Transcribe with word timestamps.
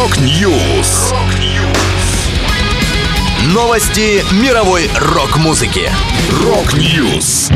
Rock 0.00 0.50
News. 0.50 1.12
Новости 3.52 4.24
мировой 4.42 4.88
рок-музыки. 4.98 5.90
Rock 6.42 6.90
News. 6.90 7.50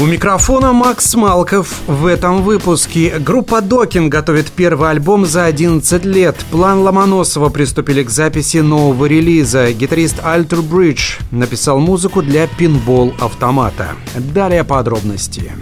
У 0.00 0.06
микрофона 0.06 0.72
Макс 0.72 1.16
Малков. 1.16 1.80
В 1.88 2.06
этом 2.06 2.44
выпуске 2.44 3.18
группа 3.18 3.60
Dokken 3.60 4.08
готовит 4.08 4.52
первый 4.52 4.90
альбом 4.90 5.26
за 5.26 5.46
11 5.46 6.04
лет. 6.04 6.36
План 6.52 6.78
Ломоносова 6.78 7.48
приступили 7.48 8.04
к 8.04 8.10
записи 8.10 8.58
нового 8.58 9.06
релиза. 9.06 9.72
Гитарист 9.72 10.20
Alter 10.22 10.62
Bridge 10.62 11.16
написал 11.32 11.80
музыку 11.80 12.22
для 12.22 12.46
пинбол-автомата. 12.46 13.96
Далее 14.14 14.62
подробности. 14.62 15.52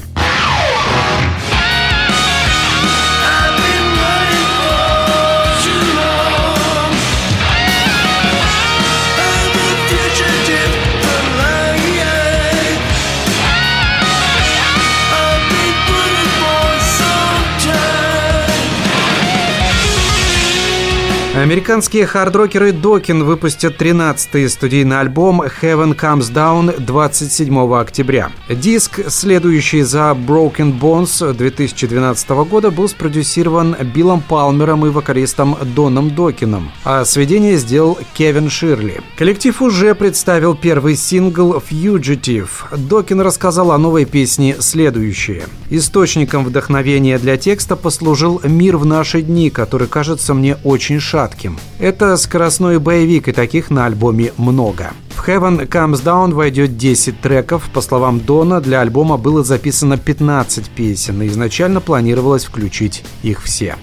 Американские 21.36 22.06
хардрокеры 22.06 22.72
Докин 22.72 23.24
выпустят 23.24 23.78
13-й 23.78 24.48
студийный 24.48 25.00
альбом 25.00 25.42
Heaven 25.42 25.94
Comes 25.94 26.32
Down 26.32 26.80
27 26.80 27.74
октября. 27.74 28.30
Диск, 28.48 29.00
следующий 29.08 29.82
за 29.82 30.16
Broken 30.16 30.80
Bones 30.80 31.34
2012 31.34 32.30
года, 32.48 32.70
был 32.70 32.88
спродюсирован 32.88 33.76
Биллом 33.94 34.22
Палмером 34.22 34.86
и 34.86 34.88
вокалистом 34.88 35.58
Доном 35.74 36.14
Докином, 36.14 36.70
а 36.84 37.04
сведение 37.04 37.58
сделал 37.58 37.98
Кевин 38.14 38.48
Ширли. 38.48 39.02
Коллектив 39.18 39.60
уже 39.60 39.94
представил 39.94 40.54
первый 40.54 40.96
сингл 40.96 41.58
Fugitive. 41.58 42.48
Докин 42.74 43.20
рассказал 43.20 43.72
о 43.72 43.78
новой 43.78 44.06
песне 44.06 44.56
следующее. 44.58 45.44
Источником 45.68 46.46
вдохновения 46.46 47.18
для 47.18 47.36
текста 47.36 47.76
послужил 47.76 48.40
«Мир 48.42 48.78
в 48.78 48.86
наши 48.86 49.20
дни», 49.20 49.50
который 49.50 49.86
кажется 49.86 50.32
мне 50.32 50.56
очень 50.64 50.98
шатким 50.98 51.25
кратким. 51.26 51.58
Это 51.78 52.16
скоростной 52.16 52.78
боевик, 52.78 53.28
и 53.28 53.32
таких 53.32 53.70
на 53.70 53.86
альбоме 53.86 54.32
много. 54.36 54.92
В 55.10 55.28
Heaven 55.28 55.68
Comes 55.68 56.04
Down 56.04 56.32
войдет 56.32 56.76
10 56.76 57.20
треков. 57.20 57.68
По 57.72 57.80
словам 57.80 58.20
Дона, 58.20 58.60
для 58.60 58.80
альбома 58.80 59.16
было 59.16 59.42
записано 59.42 59.98
15 59.98 60.68
песен, 60.70 61.22
и 61.22 61.26
изначально 61.26 61.80
планировалось 61.80 62.44
включить 62.44 63.04
их 63.22 63.42
все. 63.42 63.76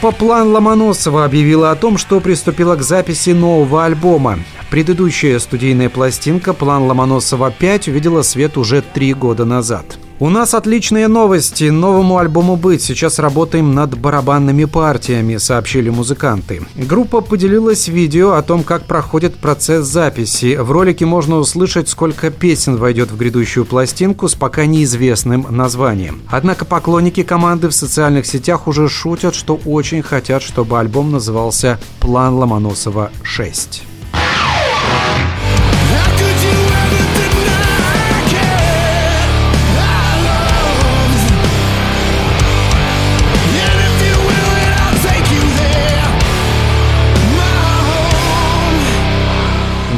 Группа 0.00 0.16
«План 0.16 0.52
Ломоносова» 0.52 1.24
объявила 1.24 1.72
о 1.72 1.74
том, 1.74 1.98
что 1.98 2.20
приступила 2.20 2.76
к 2.76 2.82
записи 2.82 3.30
нового 3.30 3.84
альбома. 3.84 4.38
Предыдущая 4.70 5.40
студийная 5.40 5.88
пластинка 5.88 6.52
«План 6.52 6.84
Ломоносова 6.84 7.52
5» 7.58 7.90
увидела 7.90 8.22
свет 8.22 8.56
уже 8.56 8.80
три 8.80 9.12
года 9.12 9.44
назад. 9.44 9.98
У 10.20 10.30
нас 10.30 10.52
отличные 10.52 11.06
новости. 11.06 11.70
Новому 11.70 12.18
альбому 12.18 12.56
«Быть». 12.56 12.82
Сейчас 12.82 13.20
работаем 13.20 13.72
над 13.72 13.96
барабанными 13.96 14.64
партиями, 14.64 15.36
сообщили 15.36 15.90
музыканты. 15.90 16.62
Группа 16.74 17.20
поделилась 17.20 17.86
видео 17.86 18.32
о 18.32 18.42
том, 18.42 18.64
как 18.64 18.82
проходит 18.82 19.36
процесс 19.36 19.86
записи. 19.86 20.56
В 20.56 20.72
ролике 20.72 21.06
можно 21.06 21.36
услышать, 21.36 21.88
сколько 21.88 22.32
песен 22.32 22.78
войдет 22.78 23.12
в 23.12 23.16
грядущую 23.16 23.64
пластинку 23.64 24.26
с 24.26 24.34
пока 24.34 24.66
неизвестным 24.66 25.46
названием. 25.50 26.22
Однако 26.28 26.64
поклонники 26.64 27.22
команды 27.22 27.68
в 27.68 27.72
социальных 27.72 28.26
сетях 28.26 28.66
уже 28.66 28.88
шутят, 28.88 29.36
что 29.36 29.60
очень 29.64 30.02
хотят, 30.02 30.42
чтобы 30.42 30.80
альбом 30.80 31.12
назывался 31.12 31.78
«План 32.00 32.34
Ломоносова 32.34 33.12
6». 33.22 33.82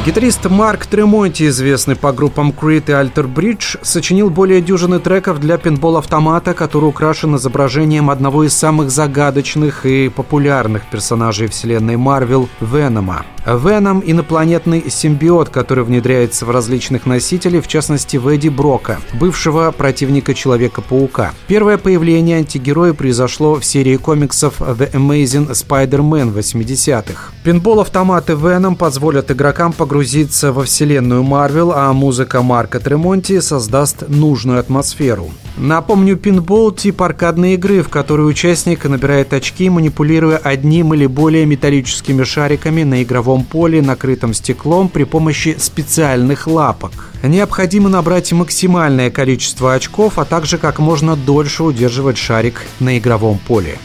Гитарист 0.03 0.49
Марк 0.49 0.87
Тремонти, 0.87 1.47
известный 1.47 1.95
по 1.95 2.11
группам 2.11 2.49
Creed 2.49 2.85
и 2.87 2.91
Alter 2.91 3.31
Bridge, 3.31 3.77
сочинил 3.83 4.31
более 4.31 4.59
дюжины 4.59 4.99
треков 4.99 5.39
для 5.39 5.59
пинбол-автомата, 5.59 6.55
который 6.55 6.85
украшен 6.85 7.35
изображением 7.35 8.09
одного 8.09 8.43
из 8.43 8.55
самых 8.55 8.89
загадочных 8.89 9.85
и 9.85 10.09
популярных 10.09 10.89
персонажей 10.89 11.47
вселенной 11.49 11.97
Марвел– 11.97 12.49
Венома. 12.61 13.25
Веном– 13.45 14.03
инопланетный 14.05 14.83
симбиот, 14.89 15.49
который 15.49 15.83
внедряется 15.83 16.45
в 16.45 16.51
различных 16.51 17.05
носителей, 17.05 17.59
в 17.59 17.67
частности 17.67 18.17
в 18.17 18.27
Эдди 18.27 18.49
Брока, 18.49 18.99
бывшего 19.13 19.71
противника 19.71 20.33
Человека-паука. 20.33 21.33
Первое 21.47 21.77
появление 21.77 22.37
антигероя 22.37 22.93
произошло 22.93 23.55
в 23.55 23.65
серии 23.65 23.97
комиксов 23.97 24.61
The 24.61 24.91
Amazing 24.91 25.51
Spider-Man 25.51 26.33
80-х. 26.33 27.31
Пинбол-автоматы 27.43 28.33
Веном 28.33 28.75
позволят 28.75 29.31
игрокам 29.31 29.73
погрузиться 29.73 30.53
во 30.53 30.63
вселенную 30.63 31.23
Марвел, 31.23 31.71
а 31.73 31.91
музыка 31.93 32.41
Марка 32.41 32.79
Тремонти 32.79 33.39
создаст 33.41 34.07
нужную 34.07 34.59
атмосферу. 34.59 35.31
Напомню, 35.57 36.17
пинбол– 36.17 36.71
тип 36.73 37.01
аркадной 37.01 37.53
игры, 37.53 37.83
в 37.83 37.89
которой 37.89 38.27
участник 38.29 38.85
набирает 38.85 39.33
очки, 39.33 39.69
манипулируя 39.69 40.37
одним 40.37 40.93
или 40.93 41.05
более 41.05 41.45
металлическими 41.45 42.23
шариками 42.23 42.83
на 42.83 43.03
игровом 43.03 43.43
поле, 43.43 43.81
накрытом 43.81 44.33
стеклом 44.33 44.89
при 44.89 45.03
помощи 45.03 45.55
специальных 45.59 46.47
лапок. 46.47 46.91
Необходимо 47.21 47.89
набрать 47.89 48.31
максимальное 48.31 49.11
количество 49.11 49.73
очков, 49.73 50.17
а 50.17 50.25
также 50.25 50.57
как 50.57 50.79
можно 50.79 51.15
дольше 51.15 51.63
удерживать 51.63 52.17
шарик 52.17 52.63
на 52.79 52.97
игровом 52.97 53.37
поле. 53.37 53.77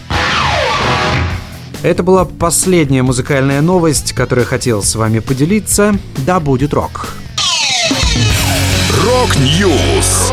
Это 1.82 2.02
была 2.02 2.24
последняя 2.24 3.02
музыкальная 3.02 3.60
новость, 3.60 4.12
которую 4.12 4.46
хотел 4.46 4.82
с 4.82 4.94
вами 4.94 5.18
поделиться. 5.18 5.94
Да 6.24 6.40
будет 6.40 6.72
рок! 6.72 7.08
Рок-Ньюс! 9.04 10.32